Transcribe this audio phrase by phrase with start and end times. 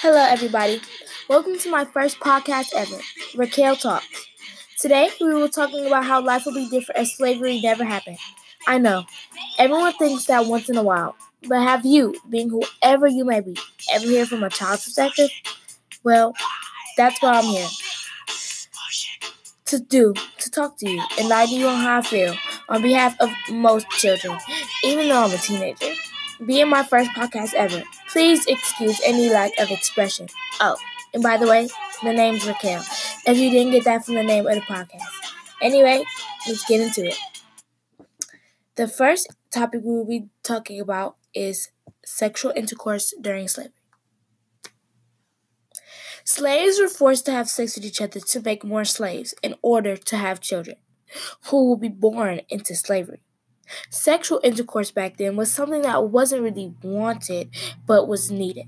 [0.00, 0.80] Hello, everybody.
[1.28, 2.98] Welcome to my first podcast ever,
[3.36, 4.26] Raquel Talks.
[4.80, 8.18] Today, we will be talking about how life will be different if slavery never happened.
[8.66, 9.04] I know,
[9.58, 11.16] everyone thinks that once in a while,
[11.48, 13.56] but have you, being whoever you may be,
[13.92, 15.30] ever hear from a child's perspective?
[16.04, 16.34] Well,
[16.96, 17.68] that's why I'm here.
[19.66, 22.34] To do, to talk to you, to you on how I feel
[22.70, 24.38] on behalf of most children,
[24.82, 25.92] even though I'm a teenager.
[26.44, 27.82] Being my first podcast ever,
[28.12, 30.28] please excuse any lack of expression.
[30.60, 30.76] Oh,
[31.14, 31.68] and by the way,
[32.02, 32.82] the name's Raquel,
[33.26, 35.02] if you didn't get that from the name of the podcast.
[35.60, 36.04] Anyway,
[36.46, 37.18] let's get into it.
[38.76, 41.70] The first topic we will be talking about is
[42.04, 43.72] sexual intercourse during slavery.
[46.24, 49.96] Slaves were forced to have sex with each other to make more slaves in order
[49.96, 50.76] to have children
[51.46, 53.22] who will be born into slavery.
[53.90, 57.50] Sexual intercourse back then was something that wasn't really wanted
[57.86, 58.66] but was needed.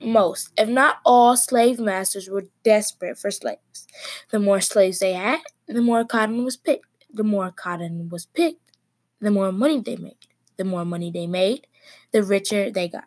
[0.00, 3.86] Most, if not all, slave masters were desperate for slaves.
[4.30, 6.86] The more slaves they had, the more cotton was picked.
[7.12, 8.60] The more cotton was picked,
[9.20, 10.16] the more money they made.
[10.56, 11.66] The more money they made,
[12.12, 13.04] the richer they got.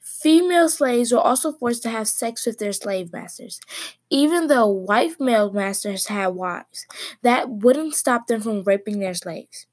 [0.00, 3.60] Female slaves were also forced to have sex with their slave masters.
[4.10, 6.86] Even though white male masters had wives,
[7.22, 9.66] that wouldn't stop them from raping their slaves.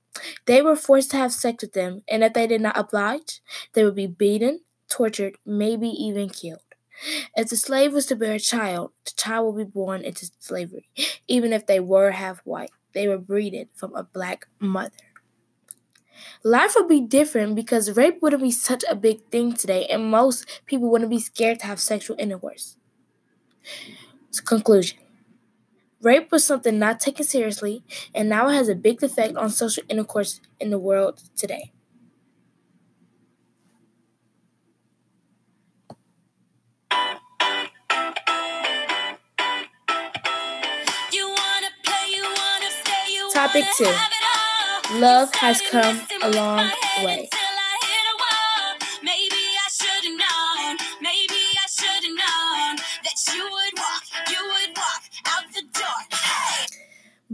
[0.46, 3.42] They were forced to have sex with them, and if they did not oblige,
[3.73, 6.62] they would be beaten, tortured, maybe even killed.
[7.36, 10.90] If the slave was to bear a child, the child would be born into slavery,
[11.28, 12.72] even if they were half white.
[12.94, 14.95] They were breeded from a black mother.
[16.44, 20.45] Life would be different because rape wouldn't be such a big thing today, and most
[20.66, 22.78] people wouldn't be scared to have sexual intercourse.
[24.45, 24.98] Conclusion
[26.02, 29.84] Rape was something not taken seriously, and now it has a big effect on social
[29.90, 31.72] intercourse in the world today.
[43.34, 43.86] Topic 2
[45.00, 46.70] Love has come a long
[47.04, 47.30] way.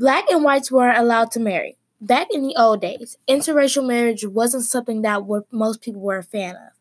[0.03, 1.77] Black and whites weren't allowed to marry.
[2.01, 6.57] Back in the old days, interracial marriage wasn't something that most people were a fan
[6.57, 6.73] of.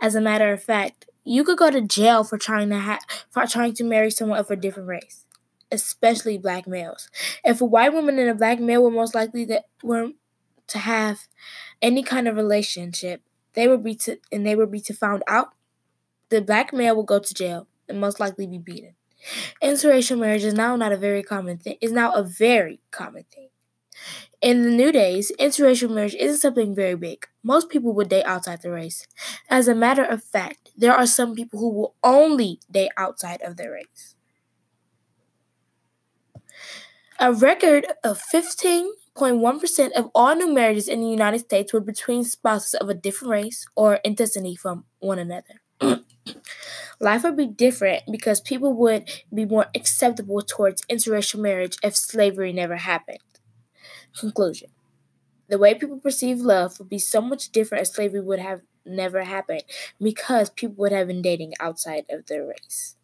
[0.00, 3.00] As a matter of fact, you could go to jail for trying to ha-
[3.30, 5.26] for trying to marry someone of a different race,
[5.72, 7.10] especially black males.
[7.44, 10.10] If a white woman and a black male were most likely that were
[10.68, 11.26] to have
[11.82, 13.22] any kind of relationship,
[13.54, 15.48] they would be to and they would be to found out,
[16.28, 18.94] the black male will go to jail and most likely be beaten.
[19.62, 21.76] Interracial marriage is now not a very common thing.
[21.80, 23.48] Is now a very common thing.
[24.40, 27.26] In the new days, interracial marriage isn't something very big.
[27.42, 29.06] Most people would date outside the race.
[29.50, 33.56] As a matter of fact, there are some people who will only date outside of
[33.56, 34.14] their race.
[37.18, 42.74] A record of 15.1% of all new marriages in the United States were between spouses
[42.74, 45.60] of a different race or intensity from one another.
[47.00, 52.52] Life would be different because people would be more acceptable towards interracial marriage if slavery
[52.52, 53.18] never happened.
[54.18, 54.70] Conclusion
[55.48, 59.24] The way people perceive love would be so much different if slavery would have never
[59.24, 59.64] happened
[60.00, 62.96] because people would have been dating outside of their race.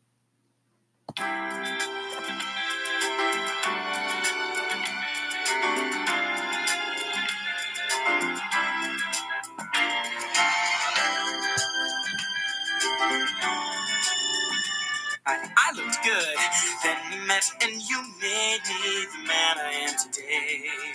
[15.42, 16.36] I looked good.
[16.84, 20.94] Then we met and you made me the man I am today.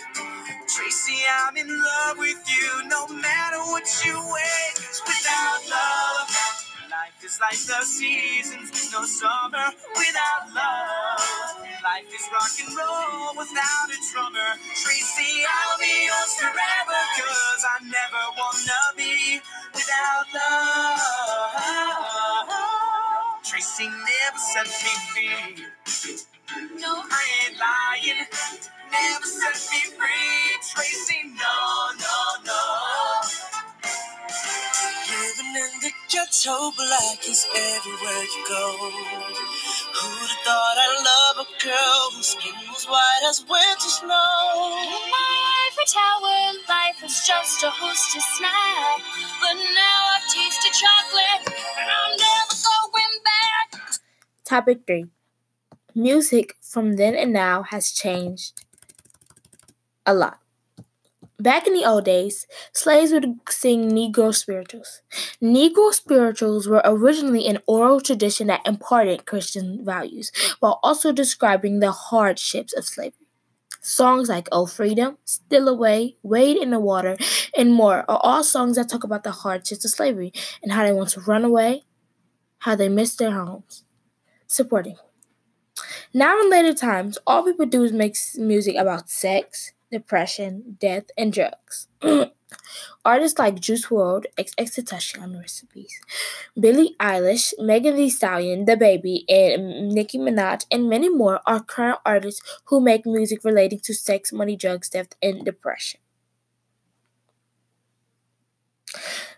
[0.68, 4.72] Tracy, I'm in love with you no matter what you weigh.
[5.06, 6.30] Without love,
[6.92, 11.22] life is like the seasons, no summer without love.
[11.84, 14.52] Life is rock and roll without a drummer.
[14.76, 19.42] Tracy, I'll be yours forever, cause I never wanna be
[19.74, 20.28] without
[22.50, 22.50] love.
[23.44, 25.66] Tracy never set me free.
[26.82, 28.26] No, I ain't lying.
[28.92, 30.58] Never set me free.
[30.74, 31.58] Tracy, no,
[32.02, 33.22] no, no.
[35.10, 38.66] Living in the ghetto, black is everywhere you go.
[39.94, 44.10] Who'd have thought I'd love a girl whose skin was white as winter snow?
[45.12, 45.50] My
[45.90, 49.02] tower, life was just a hostess snack.
[49.42, 51.59] But now I've tasted chocolate,
[54.50, 55.06] Topic 3
[55.94, 58.66] Music from then and now has changed
[60.08, 60.40] a lot.
[61.40, 65.04] Back in the old days, slaves would sing Negro spirituals.
[65.40, 71.92] Negro spirituals were originally an oral tradition that imparted Christian values while also describing the
[71.92, 73.28] hardships of slavery.
[73.82, 77.18] Songs like Oh Freedom, Steal Away, Wade in the Water,
[77.56, 80.92] and more are all songs that talk about the hardships of slavery and how they
[80.92, 81.84] want to run away,
[82.66, 83.84] how they miss their homes.
[84.50, 84.98] Supporting.
[86.12, 91.32] Now, in later times, all people do is make music about sex, depression, death, and
[91.32, 91.88] drugs.
[93.06, 96.02] Artists like Juice WRLD, XXXTentacion recipes,
[96.60, 102.42] Billie Eilish, Megan Thee Stallion, DaBaby, and Nicki Minaj, and many more are current artists
[102.66, 106.00] who make music relating to sex, money, drugs, death, and depression.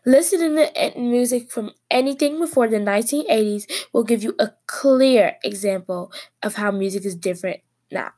[0.04, 6.12] Listening to music from anything before the 1980s will give you a clear example
[6.42, 7.60] of how music is different
[7.92, 8.10] now.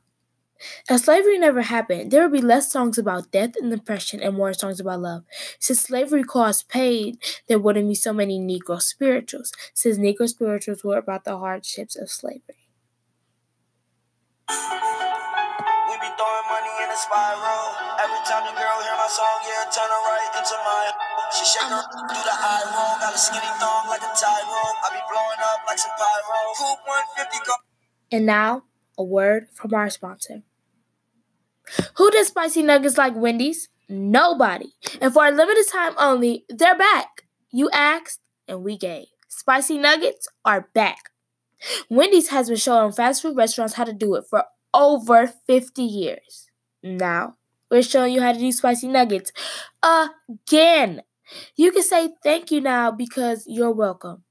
[0.88, 4.54] If slavery never happened, there would be less songs about death and depression and more
[4.54, 5.24] songs about love.
[5.58, 10.96] Since slavery caused pain, there wouldn't be so many Negro spirituals, since Negro spirituals were
[10.96, 12.64] about the hardships of slavery.
[14.48, 17.64] We be throwing money in a spiral.
[18.00, 21.13] Every time the girl hear my song, yeah, turn her right into.
[21.34, 23.00] She shake her do the eye roll.
[23.00, 24.74] Got a skinny thong like a tie roll.
[24.84, 26.38] I be blowing up like some pyro.
[26.58, 27.52] Coop 150 go.
[28.12, 28.62] And now,
[28.96, 30.42] a word from our sponsor.
[31.96, 33.68] Who does spicy nuggets like Wendy's?
[33.88, 34.74] Nobody.
[35.00, 37.24] And for a limited time only, they're back.
[37.50, 39.06] You asked, and we gave.
[39.28, 41.10] Spicy nuggets are back.
[41.88, 46.48] Wendy's has been showing fast food restaurants how to do it for over 50 years.
[46.82, 47.36] Now,
[47.70, 49.32] we're showing you how to do spicy nuggets
[49.82, 51.02] again.
[51.56, 54.24] You can say thank you now because you're welcome.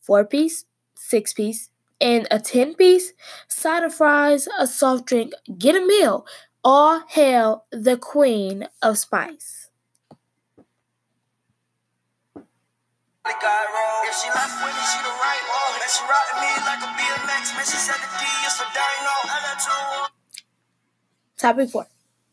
[0.00, 0.64] Four piece,
[0.94, 1.70] six piece,
[2.00, 3.12] and a 10 piece,
[3.48, 6.26] side of fries, a soft drink, get a meal.
[6.64, 9.70] All hail the queen of spice.
[21.36, 21.86] Topic 4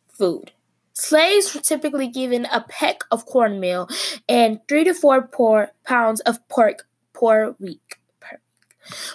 [0.07, 0.51] Food.
[0.95, 3.89] Slaves were typically given a peck of cornmeal
[4.29, 7.99] and three to four por- pounds of pork per week.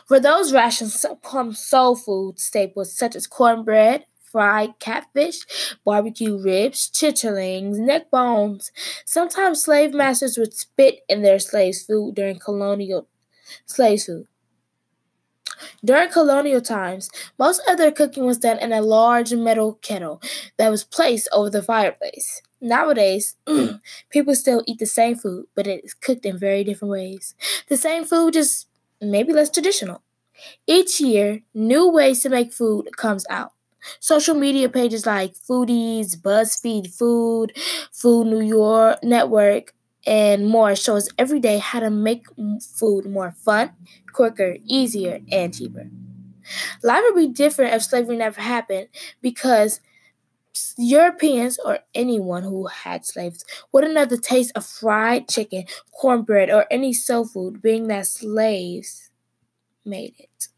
[0.07, 5.39] For those rations come soul food staples such as cornbread, fried catfish,
[5.85, 8.73] barbecue ribs, chitterlings, neck bones.
[9.05, 13.09] Sometimes slave masters would spit in their slaves' food during colonial
[13.65, 14.27] slave food.
[15.85, 20.21] During colonial times, most of their cooking was done in a large metal kettle
[20.59, 22.43] that was placed over the fireplace.
[22.61, 23.37] Nowadays,
[24.11, 27.35] people still eat the same food, but it is cooked in very different ways.
[27.69, 28.69] The same food, just
[29.01, 30.03] maybe less traditional.
[30.67, 33.53] Each year, new ways to make food comes out.
[34.01, 37.57] Social media pages like Foodies, BuzzFeed Food,
[37.93, 39.75] Food New York Network,
[40.07, 42.27] and more shows every day how to make
[42.61, 43.73] food more fun,
[44.13, 45.89] quicker, easier, and cheaper.
[46.83, 48.89] Life would be different if slavery never happened
[49.21, 49.81] because
[50.77, 56.67] Europeans or anyone who had slaves wouldn't have the taste of fried chicken, cornbread, or
[56.71, 59.11] any soul food, being that slaves
[59.85, 60.49] made it.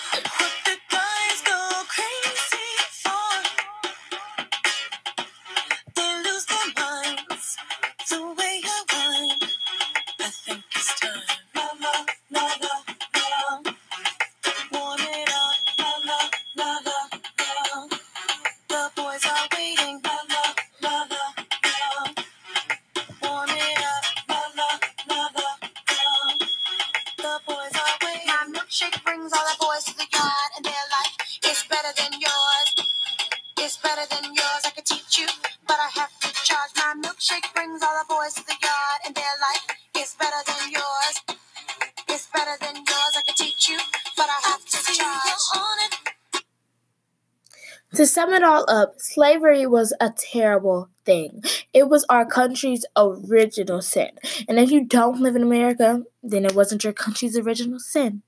[48.20, 51.43] sum it all up, slavery was a terrible thing.
[51.72, 54.10] It was our country's original sin.
[54.46, 58.20] And if you don't live in America, then it wasn't your country's original sin.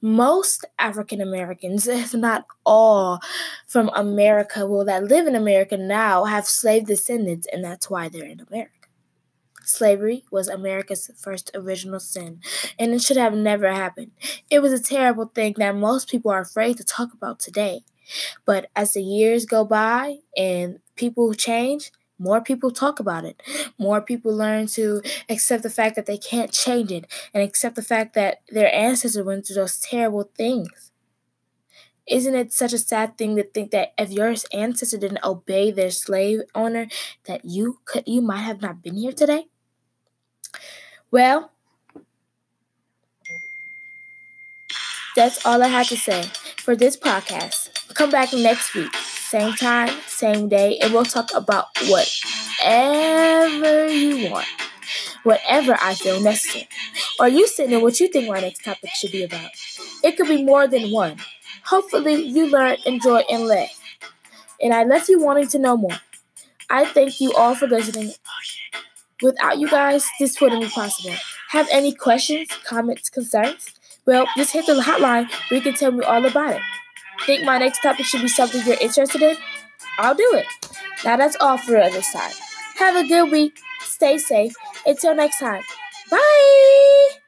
[0.00, 3.18] Most African Americans, if not all
[3.66, 8.26] from America, well, that live in America now have slave descendants, and that's why they're
[8.26, 8.70] in America.
[9.64, 12.42] Slavery was America's first original sin,
[12.78, 14.12] and it should have never happened.
[14.50, 17.80] It was a terrible thing that most people are afraid to talk about today.
[18.44, 23.42] But as the years go by and people change, more people talk about it.
[23.78, 27.82] More people learn to accept the fact that they can't change it and accept the
[27.82, 30.92] fact that their ancestors went through those terrible things.
[32.08, 35.90] Isn't it such a sad thing to think that if your ancestor didn't obey their
[35.90, 36.86] slave owner,
[37.26, 39.46] that you could you might have not been here today?
[41.10, 41.50] Well,
[45.14, 46.24] that's all I had to say
[46.58, 47.75] for this podcast.
[47.94, 54.46] Come back next week, same time, same day, and we'll talk about whatever you want,
[55.22, 56.68] whatever I feel necessary.
[57.18, 59.50] Or you send in what you think my next topic should be about.
[60.04, 61.16] It could be more than one.
[61.64, 63.70] Hopefully, you learn, enjoy, and live.
[64.60, 65.98] And I left you wanting to know more.
[66.68, 68.12] I thank you all for listening.
[69.22, 71.14] Without you guys, this wouldn't be possible.
[71.50, 73.72] Have any questions, comments, concerns?
[74.04, 76.62] Well, just hit the hotline where you can tell me all about it.
[77.24, 79.36] Think my next topic should be something you're interested in?
[79.98, 80.46] I'll do it.
[81.04, 82.32] Now that's all for this time.
[82.78, 83.58] Have a good week.
[83.80, 84.54] Stay safe.
[84.84, 85.62] Until next time.
[86.10, 87.25] Bye.